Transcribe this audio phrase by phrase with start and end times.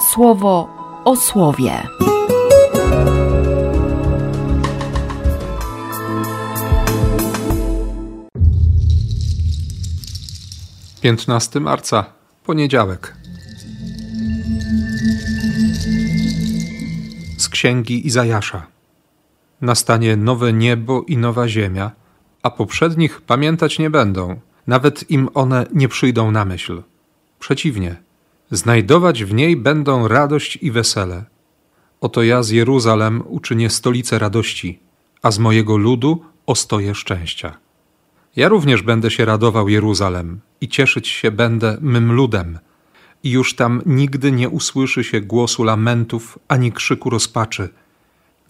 [0.00, 0.68] słowo
[1.04, 1.82] o słowie.
[11.00, 12.04] 15 marca,
[12.44, 13.16] poniedziałek.
[17.38, 18.66] Z księgi Izajasza.
[19.60, 21.90] Nastanie nowe niebo i nowa ziemia,
[22.42, 26.82] a poprzednich pamiętać nie będą, nawet im one nie przyjdą na myśl.
[27.38, 27.96] Przeciwnie,
[28.50, 31.24] znajdować w niej będą radość i wesele.
[32.00, 34.80] Oto ja z Jeruzalem uczynię stolicę radości,
[35.22, 37.58] a z mojego ludu ostoję szczęścia.
[38.36, 42.58] Ja również będę się radował Jeruzalem i cieszyć się będę mym ludem.
[43.22, 47.68] I już tam nigdy nie usłyszy się głosu lamentów ani krzyku rozpaczy.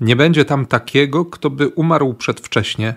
[0.00, 2.94] Nie będzie tam takiego, kto by umarł przedwcześnie,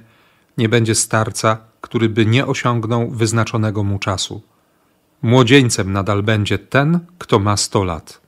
[0.58, 4.42] nie będzie starca, który by nie osiągnął wyznaczonego mu czasu.
[5.22, 8.22] Młodzieńcem nadal będzie ten, kto ma sto lat.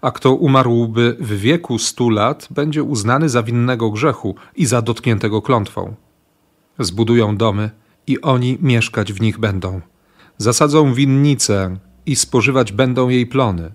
[0.00, 5.42] A kto umarłby w wieku stu lat, będzie uznany za winnego grzechu i za dotkniętego
[5.42, 5.94] klątwą.
[6.78, 7.70] Zbudują domy
[8.06, 9.80] i oni mieszkać w nich będą.
[10.36, 13.72] Zasadzą winnicę i spożywać będą jej plony.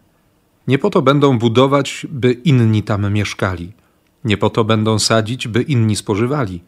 [0.67, 3.73] Nie po to będą budować, by inni tam mieszkali.
[4.23, 6.64] Nie po to będą sadzić, by inni spożywali.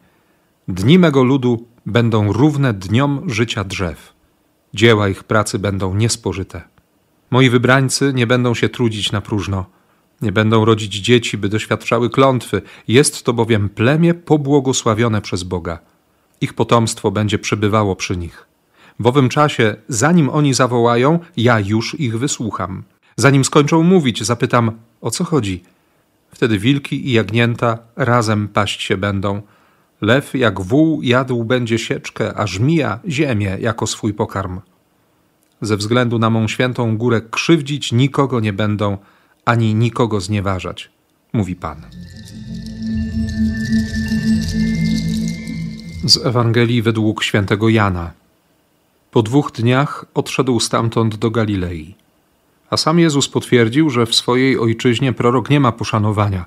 [0.68, 4.15] Dni mego ludu będą równe dniom życia drzew.
[4.76, 6.62] Dzieła ich pracy będą niespożyte.
[7.30, 9.66] Moi wybrańcy nie będą się trudzić na próżno.
[10.22, 12.62] Nie będą rodzić dzieci, by doświadczały klątwy.
[12.88, 15.78] Jest to bowiem plemię pobłogosławione przez Boga
[16.40, 18.46] ich potomstwo będzie przebywało przy nich.
[19.00, 22.82] W owym czasie, zanim oni zawołają, ja już ich wysłucham.
[23.16, 25.62] Zanim skończą mówić, zapytam, o co chodzi.
[26.30, 29.42] Wtedy wilki i jagnięta razem paść się będą.
[30.00, 34.60] Lew jak wół jadł będzie sieczkę, a żmija ziemię jako swój pokarm.
[35.60, 38.98] Ze względu na mą świętą górę krzywdzić nikogo nie będą,
[39.44, 40.90] ani nikogo znieważać,
[41.32, 41.86] mówi Pan.
[46.08, 48.10] z Ewangelii według świętego Jana.
[49.10, 51.94] Po dwóch dniach odszedł stamtąd do Galilei.
[52.70, 56.44] A sam Jezus potwierdził, że w swojej ojczyźnie prorok nie ma poszanowania.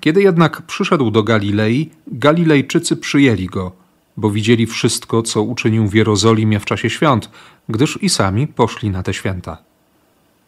[0.00, 3.72] Kiedy jednak przyszedł do Galilei, Galilejczycy przyjęli go,
[4.16, 7.30] bo widzieli wszystko, co uczynił w Jerozolimie w czasie świąt,
[7.68, 9.58] gdyż i sami poszli na te święta.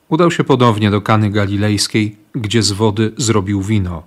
[0.09, 4.03] Udał się ponownie do Kany Galilejskiej, gdzie z wody zrobił wino.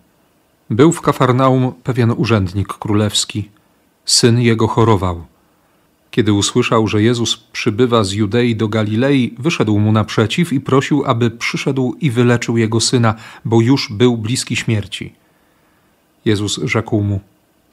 [0.69, 3.49] Był w Kafarnaum pewien urzędnik królewski,
[4.05, 5.25] syn jego chorował.
[6.11, 11.31] Kiedy usłyszał, że Jezus przybywa z Judei do Galilei, wyszedł mu naprzeciw i prosił, aby
[11.31, 13.15] przyszedł i wyleczył jego syna,
[13.45, 15.13] bo już był bliski śmierci.
[16.25, 17.19] Jezus rzekł mu: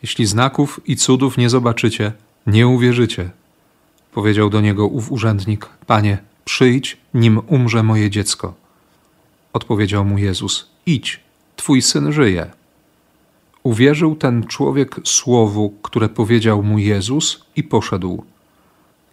[0.02, 2.12] Jeśli znaków i cudów nie zobaczycie,
[2.46, 3.30] nie uwierzycie.
[4.12, 8.54] Powiedział do niego ów urzędnik: Panie, przyjdź, nim umrze moje dziecko.
[9.52, 11.20] Odpowiedział mu Jezus: Idź,
[11.56, 12.50] twój syn żyje.
[13.62, 18.24] Uwierzył ten człowiek słowu, które powiedział mu Jezus i poszedł.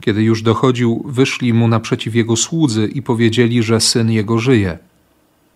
[0.02, 4.78] Kiedy już dochodził, wyszli mu naprzeciw jego słudzy i powiedzieli, że syn jego żyje.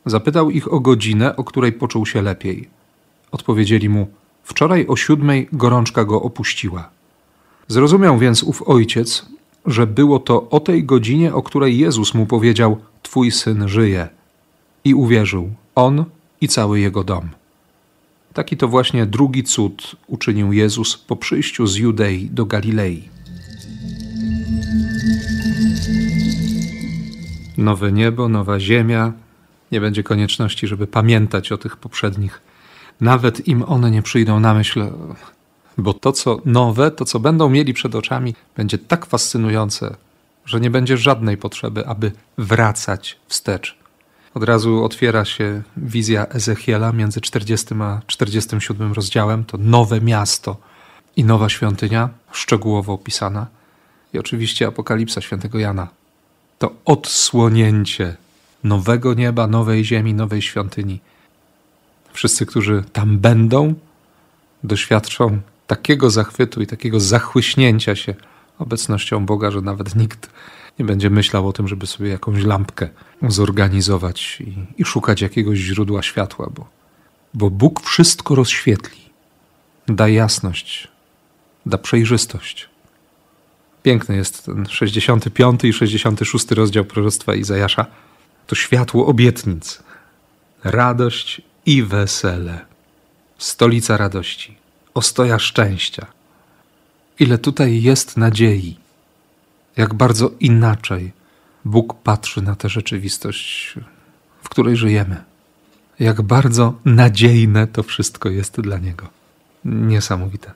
[0.06, 2.79] Zapytał ich o godzinę, o której poczuł się lepiej.
[3.32, 4.08] Odpowiedzieli mu:
[4.44, 6.90] Wczoraj o siódmej gorączka go opuściła.
[7.68, 9.26] Zrozumiał więc ów ojciec,
[9.66, 14.08] że było to o tej godzinie, o której Jezus mu powiedział: Twój syn żyje.
[14.84, 16.06] I uwierzył on
[16.42, 17.30] i cały jego dom.
[18.34, 23.10] Taki to właśnie drugi cud uczynił Jezus po przyjściu z Judei do Galilei.
[27.58, 29.14] Nowe niebo, nowa ziemia.
[29.72, 32.42] Nie będzie konieczności, żeby pamiętać o tych poprzednich.
[33.02, 34.88] Nawet im one nie przyjdą na myśl,
[35.78, 39.96] bo to, co nowe, to, co będą mieli przed oczami, będzie tak fascynujące,
[40.46, 43.80] że nie będzie żadnej potrzeby, aby wracać wstecz
[44.34, 49.46] od razu otwiera się wizja Ezechiela między 40 a 47 rozdziałem.
[49.46, 50.58] To nowe miasto
[51.16, 53.48] i nowa świątynia, szczegółowo opisana.
[54.14, 55.88] I oczywiście Apokalipsa świętego Jana.
[56.60, 58.16] To odsłonięcie
[58.64, 61.00] nowego nieba, nowej ziemi, nowej świątyni.
[62.14, 63.74] Wszyscy, którzy tam będą,
[64.64, 68.16] doświadczą takiego zachwytu i takiego zachłyśnięcia się
[68.60, 70.30] obecnością Boga, że nawet nikt
[70.80, 72.90] nie będzie myślał o tym, żeby sobie jakąś lampkę
[73.28, 76.68] zorganizować i, i szukać jakiegoś źródła światła, bo,
[77.34, 79.02] bo Bóg wszystko rozświetli,
[79.88, 80.88] da jasność,
[81.66, 82.70] da przejrzystość.
[83.84, 87.86] Piękny jest ten 65 i 66 rozdział proroctwa Izajasza.
[88.48, 89.84] To światło obietnic,
[90.64, 92.66] radość i wesele,
[93.38, 94.58] stolica radości,
[94.94, 96.06] ostoja szczęścia.
[97.20, 98.78] Ile tutaj jest nadziei
[99.80, 101.12] jak bardzo inaczej
[101.66, 103.76] Bóg patrzy na tę rzeczywistość,
[104.44, 105.24] w której żyjemy.
[106.00, 109.08] Jak bardzo nadziejne to wszystko jest dla Niego.
[109.66, 110.52] Niesamowite.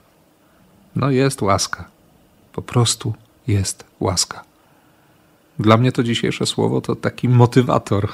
[0.96, 1.88] No jest łaska.
[2.52, 3.14] Po prostu
[3.46, 4.44] jest łaska.
[5.58, 8.08] Dla mnie to dzisiejsze słowo to taki motywator,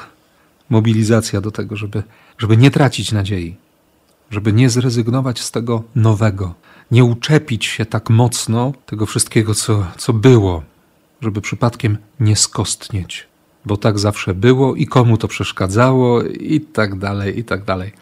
[0.71, 2.03] mobilizacja do tego, żeby,
[2.39, 3.57] żeby nie tracić nadziei,
[4.31, 6.55] żeby nie zrezygnować z tego nowego,
[6.91, 10.63] nie uczepić się tak mocno tego wszystkiego, co, co było,
[11.21, 13.27] żeby przypadkiem nie skostnieć,
[13.65, 17.93] bo tak zawsze było i komu to przeszkadzało, i tak dalej, i tak dalej.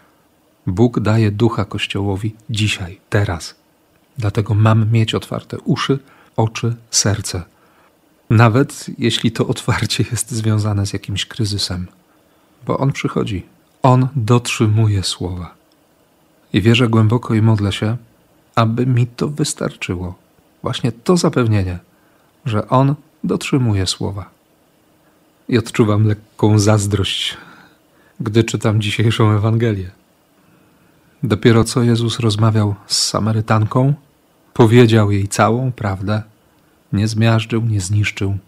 [0.67, 3.55] Bóg daje ducha Kościołowi dzisiaj, teraz.
[4.19, 5.99] Dlatego mam mieć otwarte uszy,
[6.37, 7.43] oczy, serce.
[8.31, 11.87] Nawet jeśli to otwarcie jest związane z jakimś kryzysem,
[12.66, 13.46] bo on przychodzi,
[13.82, 15.55] on dotrzymuje słowa.
[16.52, 17.96] I wierzę głęboko i modlę się,
[18.55, 20.14] aby mi to wystarczyło.
[20.62, 21.78] Właśnie to zapewnienie,
[22.44, 22.94] że on
[23.25, 24.31] dotrzymuje słowa.
[25.49, 27.37] I odczuwam lekką zazdrość,
[28.20, 29.90] gdy czytam dzisiejszą Ewangelię.
[31.22, 33.94] Dopiero co Jezus rozmawiał z Samarytanką,
[34.55, 36.22] powiedział jej całą prawdę,
[36.93, 38.38] nie zmiażdżył, nie zniszczył,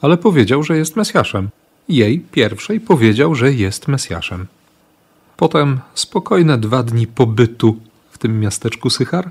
[0.00, 1.48] ale powiedział, że jest Mesjaszem.
[1.90, 4.46] Jej pierwszej powiedział, że jest Mesjaszem.
[5.36, 7.76] Potem spokojne dwa dni pobytu
[8.10, 9.30] w tym miasteczku Sychar.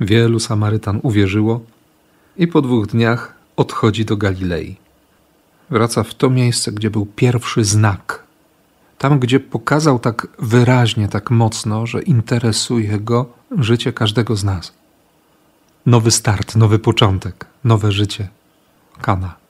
[0.00, 1.60] Wielu Samarytan uwierzyło
[2.36, 4.76] i po dwóch dniach odchodzi do Galilei.
[5.70, 8.24] Wraca w to miejsce, gdzie był pierwszy znak.
[8.98, 13.26] Tam, gdzie pokazał tak wyraźnie, tak mocno, że interesuje go
[13.58, 14.72] życie każdego z nas.
[15.86, 18.28] Nowy start, nowy początek, nowe życie.
[19.00, 19.45] Kana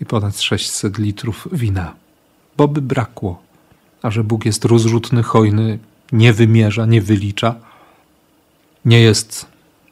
[0.00, 1.94] i ponad 600 litrów wina.
[2.56, 3.42] Bo by brakło,
[4.02, 5.78] a że Bóg jest rozrzutny, hojny,
[6.12, 7.54] nie wymierza, nie wylicza,
[8.84, 9.46] nie jest,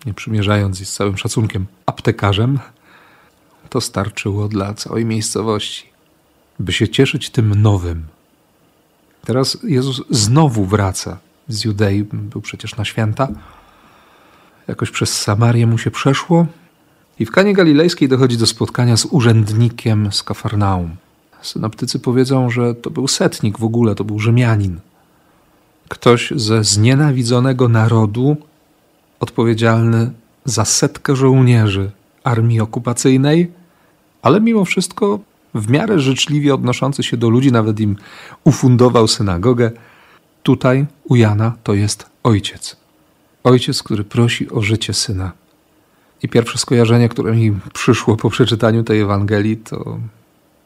[0.06, 2.58] nie przymierzając i z całym szacunkiem, aptekarzem,
[3.70, 5.86] to starczyło dla całej miejscowości,
[6.58, 8.06] by się cieszyć tym nowym.
[9.24, 11.18] Teraz Jezus znowu wraca
[11.48, 13.28] z Judei, był przecież na święta.
[14.68, 16.46] Jakoś przez Samarię mu się przeszło
[17.18, 20.96] i w Kanie Galilejskiej dochodzi do spotkania z urzędnikiem z Kafarnaum.
[21.42, 24.80] Synoptycy powiedzą, że to był setnik w ogóle, to był Rzymianin.
[25.88, 28.36] Ktoś ze znienawidzonego narodu,
[29.20, 30.10] odpowiedzialny
[30.44, 31.90] za setkę żołnierzy
[32.24, 33.52] armii okupacyjnej,
[34.22, 35.20] ale mimo wszystko
[35.54, 37.96] w miarę życzliwie odnoszący się do ludzi, nawet im
[38.44, 39.70] ufundował synagogę.
[40.42, 42.76] Tutaj u Jana to jest ojciec.
[43.44, 45.32] Ojciec, który prosi o życie syna.
[46.22, 49.98] I pierwsze skojarzenie, które mi przyszło po przeczytaniu tej Ewangelii, to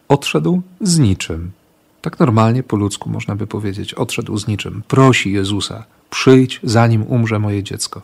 [0.08, 1.50] odszedł z niczym.
[2.02, 4.82] Tak normalnie po ludzku można by powiedzieć, odszedł z niczym.
[4.88, 8.02] Prosi Jezusa, przyjdź, zanim umrze moje dziecko.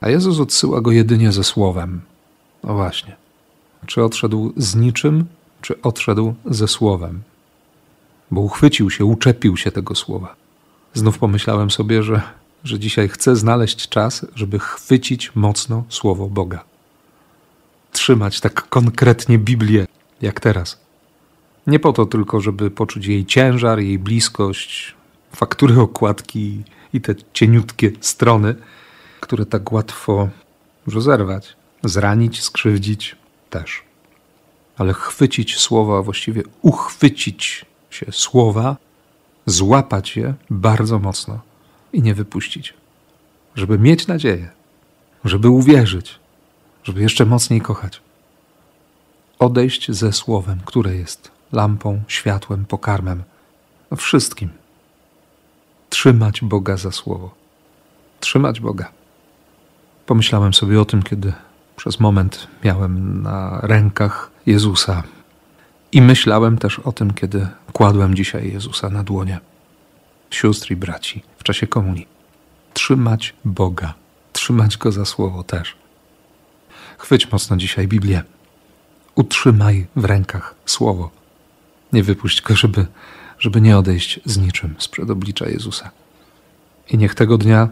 [0.00, 2.00] A Jezus odsyła go jedynie ze słowem.
[2.64, 3.16] No właśnie.
[3.86, 5.24] Czy odszedł z niczym,
[5.62, 7.22] czy odszedł ze słowem?
[8.30, 10.34] Bo uchwycił się, uczepił się tego słowa.
[10.94, 12.22] Znów pomyślałem sobie, że,
[12.64, 16.64] że dzisiaj chcę znaleźć czas, żeby chwycić mocno słowo Boga.
[17.92, 19.86] Trzymać tak konkretnie Biblię,
[20.22, 20.80] jak teraz.
[21.66, 24.94] Nie po to tylko, żeby poczuć jej ciężar, jej bliskość,
[25.36, 26.62] faktury okładki
[26.92, 28.54] i te cieniutkie strony,
[29.20, 30.28] które tak łatwo
[30.86, 33.16] rozerwać, zranić, skrzywdzić
[33.50, 33.82] też.
[34.78, 38.76] Ale chwycić słowa, a właściwie uchwycić się słowa,
[39.46, 41.49] złapać je bardzo mocno
[41.92, 42.74] i nie wypuścić.
[43.54, 44.50] Żeby mieć nadzieję,
[45.24, 46.18] żeby uwierzyć,
[46.84, 48.00] żeby jeszcze mocniej kochać.
[49.38, 53.22] Odejść ze słowem, które jest lampą, światłem, pokarmem,
[53.96, 54.48] wszystkim.
[55.90, 57.34] Trzymać Boga za słowo.
[58.20, 58.90] Trzymać Boga.
[60.06, 61.32] Pomyślałem sobie o tym, kiedy
[61.76, 65.02] przez moment miałem na rękach Jezusa
[65.92, 69.40] i myślałem też o tym, kiedy kładłem dzisiaj Jezusa na dłonie.
[70.30, 72.06] Sióstr i braci, w czasie komunii.
[72.74, 73.94] Trzymać Boga,
[74.32, 75.76] trzymać Go za słowo też.
[76.98, 78.22] Chwyć mocno dzisiaj Biblię.
[79.14, 81.10] Utrzymaj w rękach słowo.
[81.92, 82.86] Nie wypuść go, żeby,
[83.38, 85.90] żeby nie odejść z niczym sprzed oblicza Jezusa.
[86.90, 87.68] I niech tego dnia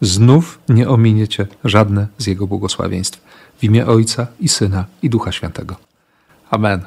[0.00, 3.20] znów nie ominiecie żadne z Jego błogosławieństw.
[3.58, 5.76] W imię Ojca i Syna i Ducha Świętego.
[6.50, 6.86] Amen.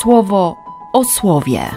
[0.00, 0.61] Słowo
[0.92, 1.70] o słowie.